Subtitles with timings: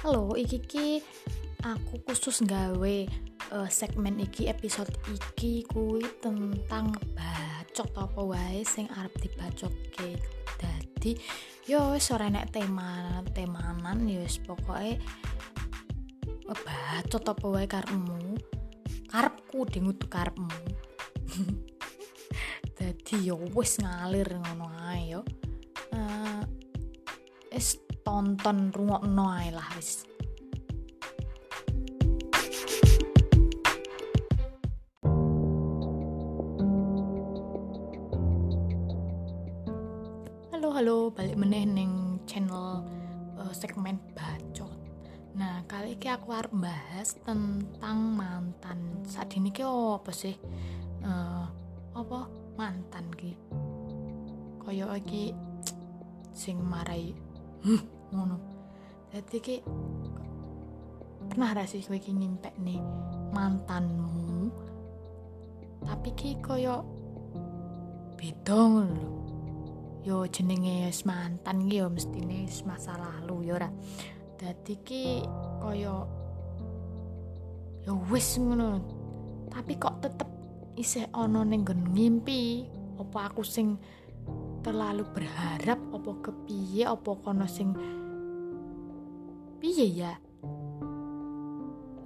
[0.00, 1.04] Halo, iki ki
[1.60, 2.96] aku khusus gawe
[3.52, 10.16] uh, segmen iki episode iki kuwi tentang bacot apa wae sing arep dibacokke.
[10.56, 11.20] Dadi
[11.68, 14.96] yo wis ora nek tema temanan yo wis pokoke
[16.48, 18.40] bacot apa wae karepmu.
[19.04, 20.48] Karepku ding utu karepmu.
[22.80, 25.20] Dadi yo wis ngalir ngono ae yo.
[25.92, 26.40] Uh,
[28.04, 30.04] tonton rungokno ae lah wis.
[40.50, 42.84] Halo halo balik meneh ning channel
[43.40, 44.76] uh, segmen bacot.
[45.36, 49.04] Nah kali ini aku harus bahas tentang mantan.
[49.08, 50.36] Saat ini ki apa sih?
[51.04, 51.48] Uh,
[51.96, 52.28] apa?
[52.60, 53.32] Mantan ki?
[54.60, 55.32] Koyo iki
[56.36, 57.29] sing marai
[58.14, 58.36] ngono.
[59.10, 59.56] Jadi ki
[61.30, 62.80] pernah ra sih kowe ki nyimpek nih
[63.30, 64.50] mantanmu
[65.86, 66.82] tapi ki koyo
[68.18, 69.04] beda ngono
[70.04, 73.70] yo jenenge mantan ki yo mestine masa lalu yo ora.
[74.40, 75.04] Dadi ki
[75.60, 75.96] koyo
[77.84, 78.80] yo wis ngono
[79.50, 80.28] tapi kok tetep
[80.78, 82.64] isih ana ning ngimpi
[83.00, 83.76] apa aku sing
[84.60, 87.72] terlalu berharap apa kepiye apa kono sing
[89.60, 90.12] piye ya?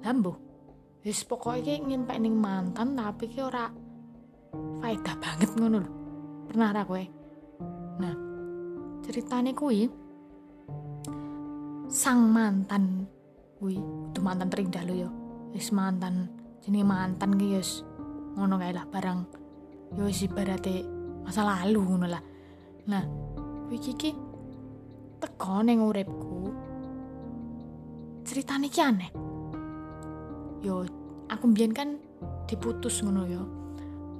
[0.02, 0.32] Lambo
[1.04, 3.68] wis pokoke iki ngimpek ning mantan tapi ki ora
[4.80, 5.90] faedah banget ngono lho.
[6.48, 7.04] Pernah ra kowe?
[8.00, 8.14] Nah
[9.02, 9.90] ceritane kuwi
[11.90, 13.04] sang mantan
[13.60, 15.10] kuwi itu mantan terindah lo yo
[15.52, 16.30] wis mantan
[16.64, 17.82] jenenge mantan ki wis
[18.38, 19.20] ngono kae lah barang.
[19.94, 20.82] Yo wis ibarate
[21.24, 22.22] masa lalu ngono lah
[22.84, 23.04] nah
[23.66, 24.10] kuwi iki
[25.20, 26.52] teko ning uripku.
[28.24, 29.10] Ceritanya ki aneh.
[30.64, 30.84] Yo
[31.28, 31.96] aku mbiyen kan
[32.48, 33.42] diputus ngono yo.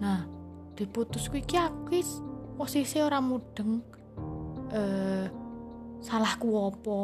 [0.01, 0.25] Nah
[0.77, 2.01] diputus kuwi ki aku
[2.57, 3.83] posisi ora mudeng
[4.73, 5.27] eh
[6.01, 7.01] salahku apa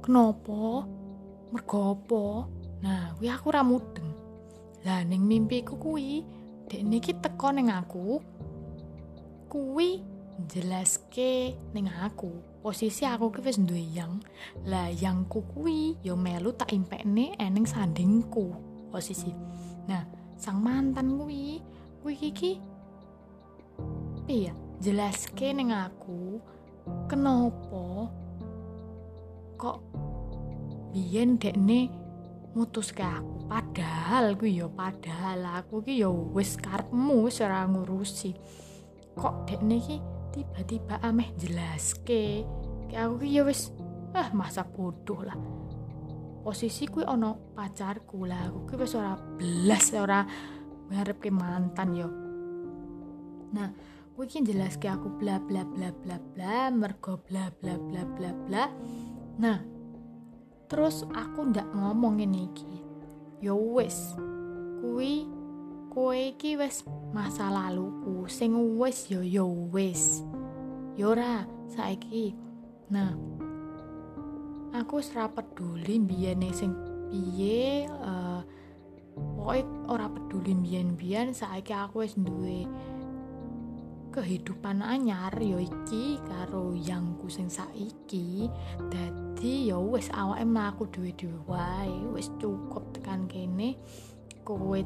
[0.00, 0.88] kenapa
[1.52, 2.24] mergo apa.
[2.80, 4.08] Nah kuwi aku ora mudeng.
[4.84, 6.24] Lah ning mimpiku kuwi
[6.66, 8.20] dek niki teko ning aku
[9.52, 12.60] kuwi jelaske ning aku.
[12.60, 14.20] Posisi aku ki wis duwe yang.
[14.68, 18.52] Lah yangku kuwi yo melu tak impekne eneng sandingku.
[18.92, 19.32] Posisi.
[19.88, 20.04] Nah
[20.36, 21.60] sang mantan kuwi
[22.04, 22.52] kuwi iki
[24.28, 24.52] piye?
[24.76, 26.36] Jelaske ning aku
[27.08, 28.12] kenapa
[29.56, 29.80] kok
[30.92, 31.88] biyen dekne
[32.52, 33.48] mutus ke aku?
[33.48, 38.36] Padahal kuwi yo padahal aku ki yo wis karepmu wis ora ngurusi.
[39.16, 39.96] Kok dekne ki
[40.36, 42.44] tiba-tiba ameh jelaske
[42.92, 43.72] kayak aku ya wis
[44.12, 45.36] ah masa bodoh lah.
[46.44, 48.52] Posisi kuwi ono pacarku lah.
[48.52, 50.20] Aku ki wis ora belas ora
[50.92, 52.08] ngarep ke mantan yo
[53.56, 53.72] nah
[54.12, 58.64] kuwi ki jelaske aku bla bla bla bla bla mergo bla bla bla bla bla.
[59.40, 59.58] Nah
[60.68, 62.74] terus aku ndak ngomong ini iki.
[63.40, 64.12] Yo wis
[64.84, 65.35] kuwi
[65.96, 66.84] kowe iki wis
[67.16, 70.20] masa laluku sing wis yo yo wis.
[70.92, 72.36] Yo ora saiki.
[72.92, 73.16] Nah
[74.76, 76.76] aku ora peduli mbiyene sing
[77.08, 78.44] piye uh,
[79.16, 82.68] pokoke ora peduli mbiyen-mbiyen saiki aku wis duwe
[84.12, 88.52] kehidupan anyar yo iki karo yangku sing saiki.
[88.92, 93.80] Dadi yo wis awake mlaku dhewe-dhewe wae wis cukup tekan kene
[94.46, 94.78] kowe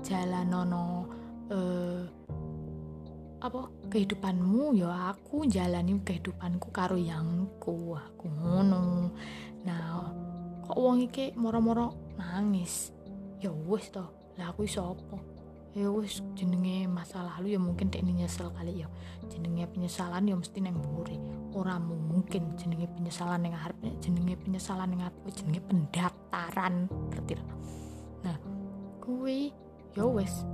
[0.00, 1.04] jalanono
[1.52, 2.00] eh
[3.42, 4.72] apa kehidupanmu?
[4.78, 9.12] Ya aku jalani kehidupanku karo yangku aku ngono.
[9.68, 10.08] Nah
[10.64, 12.94] kok wong iki moro-moro nangis?
[13.42, 14.06] Ya wis to
[14.40, 15.20] lah aku iso apa?
[15.76, 18.88] Ya wis jenenge masa lalu ya mungkin dek nyesel kali ya.
[19.28, 21.18] Jenenge penyesalan ya mesti neng buri
[21.52, 26.86] ora mungkin jenenge penyesalan neng arep jenenge penyesalan neng arep jenenge pendaftaran.
[27.10, 27.34] Ngerti
[28.22, 28.38] nah
[29.02, 29.50] kuwi
[29.98, 30.46] ya wis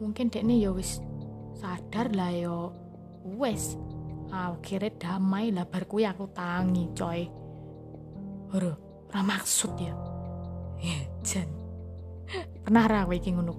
[0.00, 1.04] mungkin dek nih ya wis
[1.52, 2.72] sadar lah yo
[3.36, 3.76] wis
[4.32, 7.28] akhirnya damai lah bar kuwi aku tangi coy
[8.50, 8.74] Ora,
[9.06, 9.94] ora maksud ya.
[11.22, 11.46] Jan.
[12.66, 13.54] Pernah ra kowe iki ngono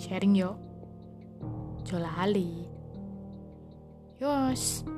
[0.00, 0.56] Sharing yo.
[1.84, 2.64] Jolali.
[4.16, 4.97] Yos tak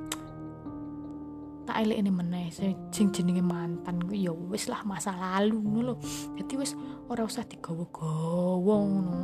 [1.81, 2.47] elek ini meneh
[2.93, 5.95] sing jenenge mantan ku ya wis lah masa lalu ngono lho.
[6.37, 6.77] Dadi wis
[7.09, 9.21] ora usah digawa-gawa ngono.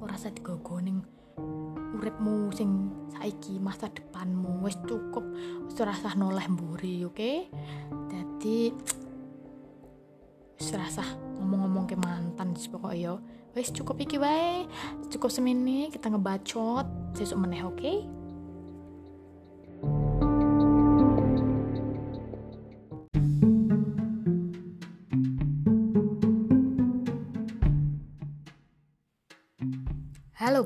[0.00, 1.04] Ora usah digawa ning
[1.96, 5.24] uripmu sing saiki masa depanmu wis cukup.
[5.68, 7.16] Wis rasah noleh mburi oke?
[7.16, 7.36] Okay?
[8.08, 8.72] jadi
[10.56, 10.72] wis
[11.36, 13.14] ngomong-ngomong ke mantan sih pokoknya yo
[13.52, 14.64] wis cukup iki wae.
[15.12, 17.76] Cukup semini kita ngebacot sesuk meneh oke?
[17.76, 17.98] okay?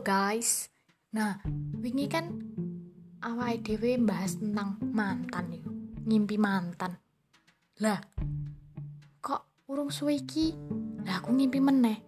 [0.01, 0.73] Guys.
[1.13, 1.37] Nah,
[1.77, 2.33] wingi kan
[3.21, 5.69] awake dhewe bahas tentang mantan yo.
[6.09, 6.97] Ngimpi mantan.
[7.85, 8.01] Lah,
[9.21, 10.57] kok urung suwe iki?
[11.05, 12.01] Lah aku ngimpi meneh.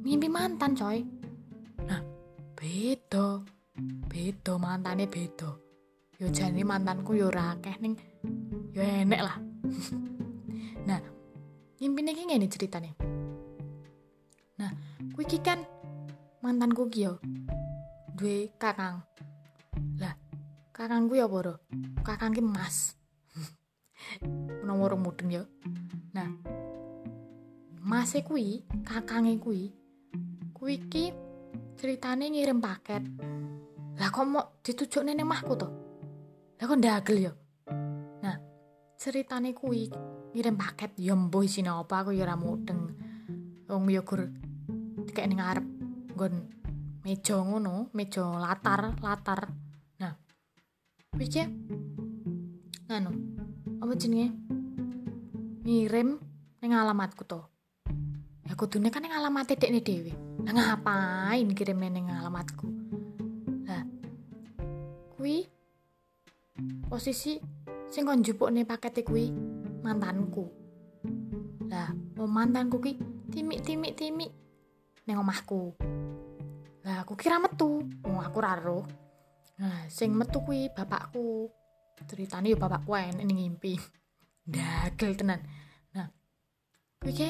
[0.00, 1.04] Ngimpi mantan, coy.
[1.84, 2.00] Nah,
[2.56, 3.44] beda.
[4.08, 5.52] Beda mantane beda.
[6.18, 7.94] Yo jane mantanku yo ora akeh ning
[8.72, 9.36] yo enek lah.
[10.88, 10.98] nah,
[11.76, 12.90] ngimpine iki ngene ceritane.
[14.56, 14.72] Nah,
[15.14, 15.77] kuwi kan
[16.38, 17.18] mantanku ki yo?
[18.14, 19.02] Duwe kakang.
[19.98, 20.14] Lah
[20.70, 21.58] kakangku ya apa
[22.06, 22.94] kakang ki mas.
[24.66, 25.42] Nomor mudeng ya
[26.14, 26.30] nah
[27.84, 29.70] mas e kuwi kakange kuwi
[30.56, 31.04] kuwi ki
[31.78, 33.02] ceritane ngirim paket.
[33.98, 35.68] Lah kok mau ditujuk nenek mahku to?
[36.58, 37.32] Lah kok ndagel ya
[38.22, 38.38] nah
[38.94, 39.90] ceritane kuwi
[40.32, 40.94] ngirim paket.
[40.96, 42.94] Ya mbuh isine apa aku ya ora mudeng.
[43.68, 44.26] Wong ya gur
[45.04, 45.66] dikek ning ngarep
[46.18, 46.34] nggon
[47.06, 49.54] meja ngono, meja latar, latar.
[50.02, 50.18] Nah,
[51.14, 51.46] iki
[52.90, 53.14] anu,
[53.78, 54.34] apa jenenge?
[55.62, 56.18] Ngirim
[56.58, 57.46] ning alamatku to.
[58.42, 60.10] Ya kudune kan ning alamat dekne dhewe.
[60.42, 62.66] Lah ngapain kirim ning alamatku?
[63.62, 63.86] Lah,
[65.14, 65.46] kuwi
[66.90, 67.38] posisi
[67.94, 69.30] sing kon jupukne pakete kuwi
[69.86, 70.50] mantanku.
[71.70, 72.98] Lah, mantanku ki
[73.30, 74.34] timik-timik timik
[75.06, 75.78] ning omahku.
[76.88, 78.80] Lah aku kira metu, wong aku raro.
[79.60, 81.52] Nah, sing metu kuwi bapakku.
[82.08, 83.76] Ceritane yo bapakku enek ning ngimpi.
[84.48, 85.44] Dagel tenan.
[85.92, 86.08] Nah,
[87.04, 87.28] kuwi ke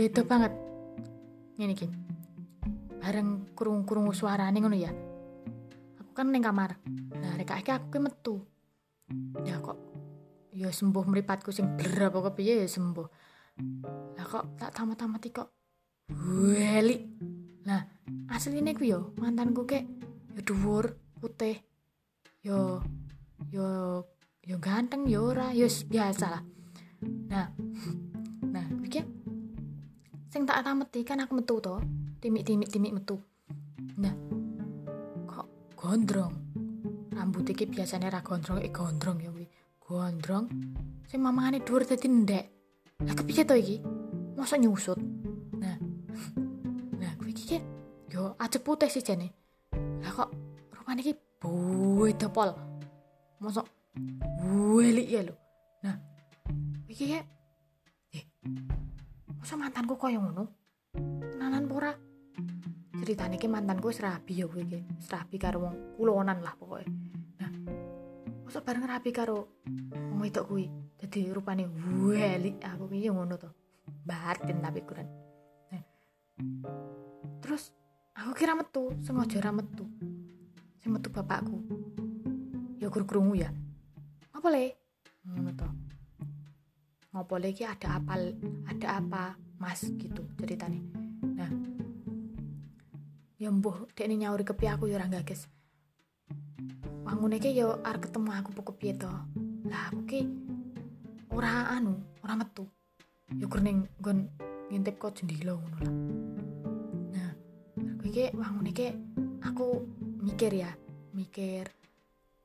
[0.00, 0.56] itu banget.
[1.60, 1.86] Ngene iki.
[3.04, 4.88] Bareng kurung-kurung suarane ngono ya.
[6.00, 6.80] Aku kan ning kamar.
[7.20, 8.40] Nah, rek aku ke metu.
[9.44, 9.76] Ya kok
[10.56, 13.08] ya sembuh meripatku sing bler apa kepiye ya sembuh.
[14.16, 15.48] Lah kok tak tamat-tamat kok
[16.10, 16.96] Weli.
[17.68, 17.84] Nah,
[18.32, 19.84] aslinya ku yo mantanku kek
[20.32, 21.60] yo dhuwur, putih.
[22.40, 22.80] Yo
[23.52, 23.66] yo
[24.40, 26.42] yo ganteng yo ora, yo biasa lah.
[27.28, 27.52] Nah,
[28.54, 29.04] nah iki
[30.32, 31.76] sing tak tameti kan aku metu to,
[32.24, 33.20] timik-timik timik metu.
[34.00, 34.14] Nah,
[35.28, 36.32] kok gondrong.
[37.12, 39.46] Rambut iki biasanya ra gondrong, eh gondrong ya kuwi.
[39.84, 40.46] Gondrong.
[41.10, 42.44] Sing mamangane dhuwur dadi ndek.
[43.04, 43.76] Lah kepiye to iki?
[44.38, 45.09] Masa nyusut?
[48.50, 49.30] Ajek putih sih jane
[50.02, 50.26] lah kok
[50.74, 52.50] rupane iki beda pol
[53.38, 53.62] mosok
[54.74, 55.38] welik ya lo
[55.86, 55.94] nah
[56.90, 57.22] iki ya.
[58.10, 58.26] Eh
[59.38, 60.50] masa mantanku koyo ngono?
[61.30, 61.94] Tenanan pora
[62.98, 64.82] ceritane iki mantanku wis rabi ya kuwi iki.
[65.06, 66.90] Rabi karo wong kulonan lah pokoknya
[67.38, 67.50] nah
[68.42, 69.62] masa bareng rabi karo
[69.94, 70.66] wong wedok kuwi
[70.98, 71.70] dadi rupane
[72.02, 73.46] welik aku ki ngono to.
[74.02, 75.06] Batin tapi kurang.
[75.70, 75.82] Nah,
[77.38, 77.70] terus
[78.20, 79.84] aku kira metu sengaja ora metu.
[80.80, 81.60] Sing metu bapakku.
[82.80, 83.48] Ya gur krungu ya?
[84.36, 84.76] Apa le?
[85.24, 85.68] Ngono to.
[87.10, 88.14] Ngopo lagi ada apa
[88.68, 89.84] ada apa mas?
[89.84, 90.80] Gitu ceritanya
[91.40, 91.48] nah
[93.40, 95.48] ya mbuh dek ini nyauri kepi aku ya orang gages
[97.04, 99.08] wangune ki ya ar ketemu aku pokok piye to.
[99.66, 100.20] Lah aku ki
[101.32, 102.68] ora anu ora metu.
[103.40, 104.28] Ya gur ning nggon
[104.68, 106.19] ngintip kok jendela ngono lah
[108.10, 108.90] iki wangun iki
[109.38, 109.86] aku
[110.18, 110.74] mikir ya
[111.14, 111.70] mikir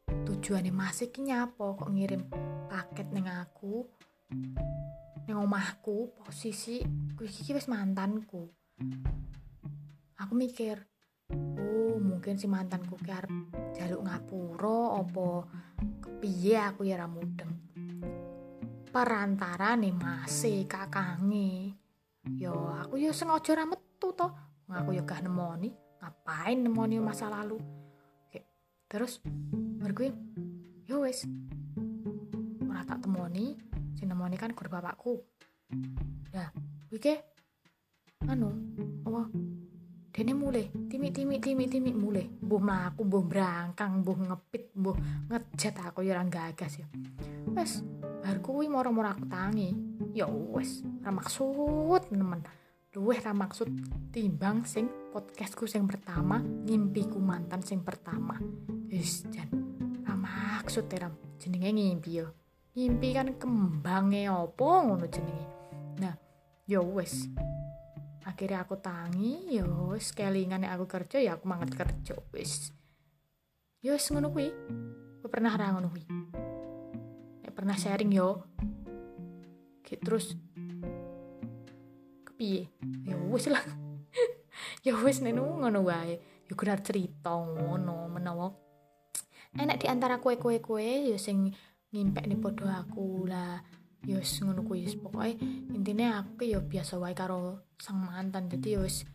[0.06, 2.22] tujuannya masih nyapo kok ngirim
[2.70, 3.82] paket neng aku
[5.26, 6.86] neng omahku posisi
[7.18, 8.46] kuwi iki mantanku.
[10.22, 10.86] Aku mikir
[11.34, 13.10] oh mungkin si mantanku ki
[13.74, 15.50] jaluk ngapura apa
[15.98, 17.10] kepiye aku ya ra
[18.94, 21.74] perantara nih masih kakange.
[22.38, 25.70] Yo aku yo sengaja ra metu to ngaku ya gak nemoni.
[26.02, 27.58] Ngapain nemoni masa lalu?
[28.30, 28.40] Oke.
[28.86, 29.22] terus
[29.82, 30.14] baru
[30.86, 31.26] yo wes.
[32.66, 33.58] Ora tak temoni
[33.98, 35.22] si nemoni kan gur bapakku.
[36.34, 36.50] Ya
[36.94, 37.26] wike
[38.30, 38.50] anu
[39.06, 39.28] oh
[40.14, 44.96] dene mulai timik timik timik timik mulai buh mlaku buh berangkang buh ngepit buh
[45.28, 46.88] ngejat aku ya orang gagas ya.
[47.54, 47.82] Wes
[48.22, 49.74] baru kuwi moro-moro aku tangi.
[50.14, 52.46] Ya wes ora maksud nemen
[52.96, 53.68] luwih ra maksud
[54.16, 58.40] timbang sing podcastku sing pertama ngimpiku mantan sing pertama.
[58.88, 59.52] Wis jan.
[60.08, 62.32] Ra maksud ya jenenge ngimpi yo.
[62.72, 65.46] Ngimpi kan kembange opo ngono jenenge?
[66.00, 66.16] Nah
[66.72, 67.28] yo wis.
[68.24, 70.16] Akhirnya aku tangi yo wis.
[70.16, 72.72] Kelingan aku kerja ya aku mangat kerja wis.
[73.84, 74.48] Yo wis ngono kuwi.
[75.28, 76.04] Pernah ra ngono kuwi.
[77.52, 78.40] Pernah sharing yo.
[79.84, 80.45] Terus
[82.36, 82.68] kepiye
[83.08, 83.64] ya wis lah.
[84.84, 86.20] Ya wis nenu ngono wae.
[86.48, 88.52] Ya kudu cerita ngono menawa
[89.56, 91.56] enak di antara kue-kue kue ya sing
[91.96, 93.64] ngimpek nih podo aku lah.
[94.04, 95.00] Ya wis ngono kuwi wis.
[95.00, 95.40] Pokoke
[95.72, 98.52] intine aku ya biasa wae karo sang mantan.
[98.52, 99.08] Dadi ya wis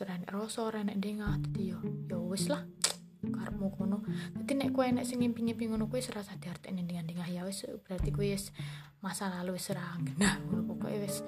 [0.00, 2.62] ora enek rasa ora enek dengah dadi ya ya wis lah.
[3.36, 4.04] Karepmu kono.
[4.36, 8.36] Dadi nek kowe enek sing ngimpi-ngimpi ngono kuwi serasa diartekne dengan-dengan ya wis berarti kuwi
[8.36, 8.52] wis
[9.00, 10.40] masa lalu wis ora genah.
[10.44, 11.24] Ngono pokoke wis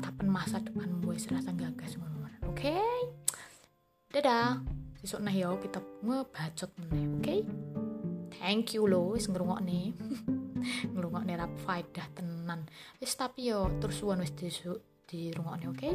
[0.00, 3.04] tatapan masa depan gue serasa gagas ngono oke okay?
[4.08, 4.64] dadah
[4.96, 7.40] besok nah yo kita ngebacot meneh oke okay?
[8.40, 9.92] thank you lo wis ngrungokne
[10.96, 12.64] ngrungokne rap faedah tenan
[12.96, 14.48] wis tapi yo terus wis di
[15.04, 15.92] di rungokne oke okay?